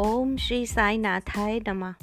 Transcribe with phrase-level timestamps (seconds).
[0.00, 1.94] ओम श्री साई नाथाय नमा।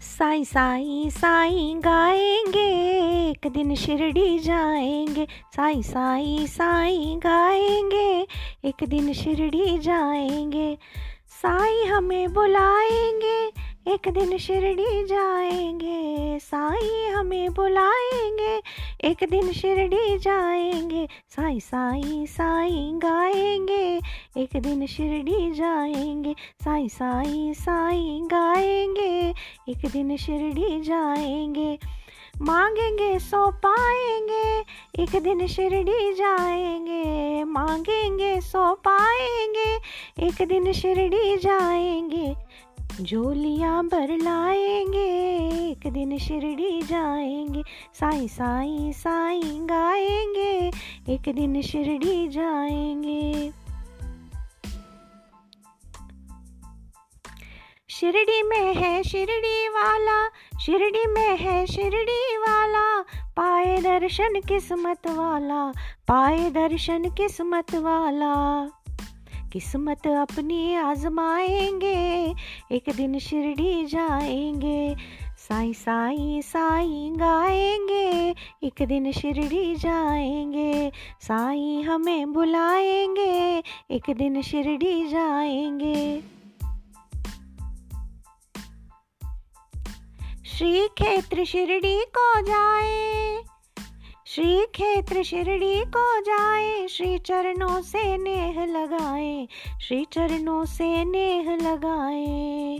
[0.00, 2.66] साई साई साई गाएँगे,
[3.30, 8.26] एक दिन शिरडी जाएँगे। साई साई साई गाएँगे,
[8.64, 10.78] एक दिन शिरडी जाएँगे।
[11.42, 13.46] साई हमें बुलाएँगे,
[13.92, 18.60] एक दिन शिरडी जाएँगे। साई हमें बुलाएँगे
[19.04, 24.00] एक दिन शिरडी जाएँगे, साई साई साई गाएँगे।
[24.40, 29.34] एक दिन शिरडी जाएँगे, साई साई साई गाएँगे।
[29.68, 31.78] एक दिन शिरडी जाएँगे,
[32.42, 39.70] मांगेंगे सो पाएँगे। एक दिन शिरडी जाएँगे, मांगेंगे सो पाएँगे।
[40.26, 42.34] एक दिन शिरडी जाएँगे,
[43.02, 45.25] झोलियाँ भर लाएँगे।
[45.66, 47.62] एक दिन शिरडी जाएँगे,
[47.94, 50.70] साई साई साई गाएँगे,
[51.12, 53.52] एक दिन शिरडी जाएँगे।
[57.88, 60.28] शिरडी में है शिरडी वाला,
[60.60, 63.02] शिरडी में है शिरडी वाला,
[63.36, 65.70] पाए दर्शन किस्मत वाला,
[66.08, 68.70] पाए दर्शन किस्मत वाला।
[69.52, 72.34] किस्मत अपनी आजमाएँगे,
[72.72, 74.96] एक दिन शिरडी जाएँगे
[75.46, 78.34] साई साई साई गाएँगे,
[78.66, 86.20] एक दिन शिरडी जाएँगे। साई हमें बुलाएँगे, एक दिन शिरडी जाएँगे।
[90.46, 93.42] श्री क्षेत्र शिरडी को जाए
[94.26, 99.48] श्री क्षेत्र शिरडी को जाए, श्री चरणों से नेह लगाए,
[99.80, 102.78] श्री चरणों से नेह लगाए।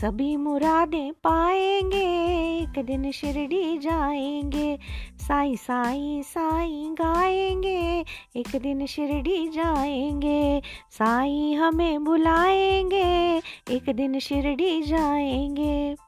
[0.00, 2.02] सभी मुरादें पाएँगे,
[2.62, 4.78] एक दिन शिरडी जाएँगे,
[5.18, 8.04] साई साई साई गाएँगे,
[8.36, 16.07] एक दिन शिरडी जाएँगे, साई हमें बुलाएँगे, एक दिन शिरडी जाएँगे।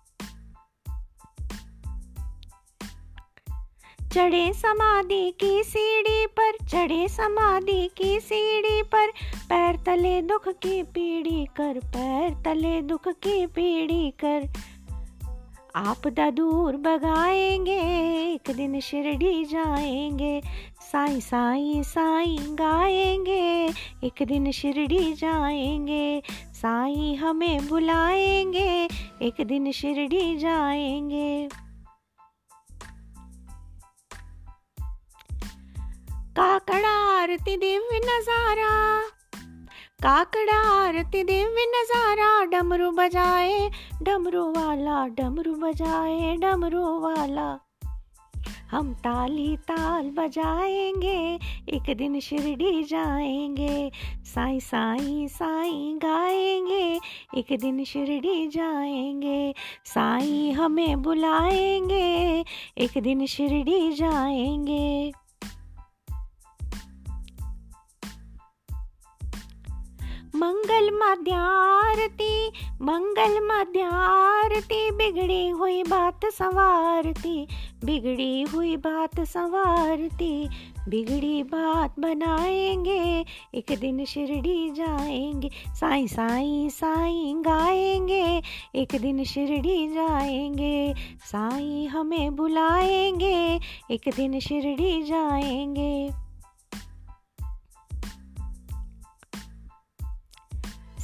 [4.14, 9.06] चढ़े समाधि की सीढ़ी पर, चढ़े समाधि की सीढ़ी पर,
[9.48, 14.48] पैर तले दुख की पीढ़ी कर, पैर तले दुख की पीढ़ी कर।
[15.76, 17.78] आप दूर बगाएँगे,
[18.34, 20.42] एक दिन शिरडी जाएँगे,
[20.92, 23.70] साई साई साई गाएँगे,
[24.06, 26.22] एक दिन शिरडी जाएँगे,
[26.52, 28.88] साई हमें बुलाएँगे,
[29.22, 31.48] एक दिन शिरडी जाएँगे।
[36.36, 39.00] काकड़ा आरती दिव्य नज़ारा।
[40.02, 43.70] काकड़ा आरती दिव्य नज़ारा, डमरू बजाए,
[44.02, 47.58] डमरू वाला, डमरू बजाए, डमरू वाला।
[48.70, 53.90] हम ताली ताल बजाएँगे, एक दिन शिरडी जाएँगे,
[54.24, 57.00] साई साई साई गाएँगे,
[57.38, 59.54] एक दिन शिरडी जाएँगे,
[59.84, 62.44] साई हमें बुलाएँगे,
[62.78, 65.12] एक दिन शिरडी जाएँगे।
[70.40, 72.48] मंगल मध्यारती
[72.82, 77.48] मंगल मध्यारती, बिगड़ी हुई बात संवारती,
[77.84, 80.48] बिगड़ी हुई बात संवारती,
[80.88, 83.24] बिगड़ी बात बनाएँगे,
[83.54, 88.42] एक दिन शिरडी जाएँगे, साई साई साई गाएँगे,
[88.74, 96.19] एक दिन शिरडी जाएँगे, साई हमें बुलाएँगे, एक दिन शिरडी जाएँगे।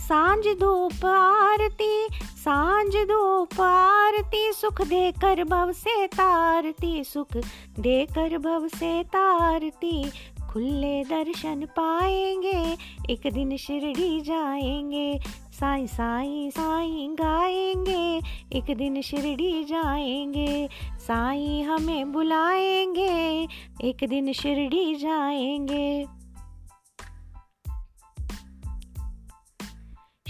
[0.06, 2.08] साँझ धूप आरती
[2.38, 7.36] साँझ धूप आरती सुख देकर भव से तारती, सुख
[7.80, 10.10] देकर भव से तारती।
[10.52, 12.76] खुले दर्शन पाएँगे,
[13.12, 15.18] एक दिन शिरडी जाएँगे,
[15.52, 18.20] साई साई साई गाएँगे,
[18.58, 20.68] एक दिन शिरडी जाएँगे,
[20.98, 23.48] साई हमें बुलाएँगे,
[23.84, 26.25] एक दिन शिरडी जाएँगे।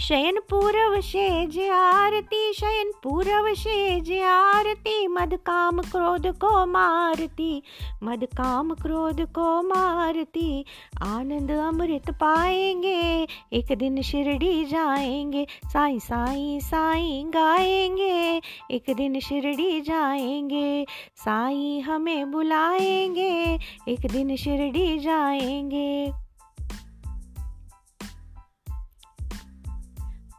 [0.07, 7.63] शयन पूर्व शेज आरती शयन पूर्व शेज आरती मद काम क्रोध को मारती
[8.03, 10.65] मद काम क्रोध को मारती,
[11.01, 20.85] आनंद अमृत पाएँगे, एक दिन शिरडी जाएँगे, साई साई साई गाएँगे, एक दिन शिरडी जाएँगे,
[21.15, 26.26] साई हमें बुलाएँगे, एक दिन शिरडी जाएँगे।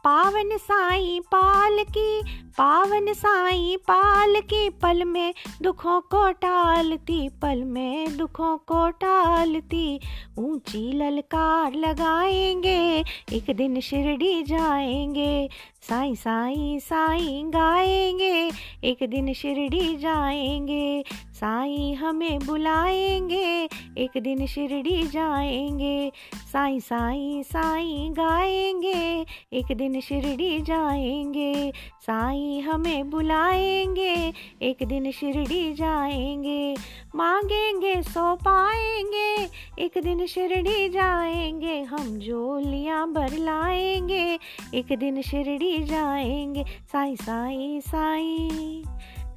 [0.09, 2.21] पावन साई पाल की,
[2.57, 9.99] पावन साई पाल की पल में दुखों को टालती, पल में दुखों को टालती।
[10.39, 13.03] ऊँची ललकार लगाएँगे,
[13.33, 15.49] एक दिन शिरडी जाएँगे।
[15.81, 18.51] साई साई साई गाएँगे,
[18.83, 21.03] एक दिन शिरडी जाएँगे।
[21.39, 31.71] साई हमें बुलाएँगे, एक दिन शिरडी जाएँगे। साई साई साई गाएँगे, एक दिन शिरडी जाएँगे।
[32.01, 36.75] साई हमें बुलाएँगे, एक दिन शिरडी जाएँगे।
[37.15, 39.47] मांगेंगे, सो पाएँगे,
[39.83, 44.39] एक दिन शिरडी जाएँगे। हम जोलियाँ भर लाएँगे,
[44.73, 48.83] एक दिन शिरडी जाएँगे। साई साई साई।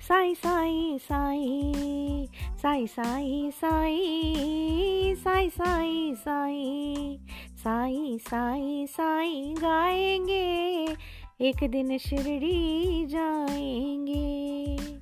[0.08, 2.26] साई साई साई
[2.62, 7.18] साई साई साई साई साई साई
[7.64, 10.96] साई साई साई गाएँगे
[11.48, 15.01] एक दिन शिरडी जाएँगे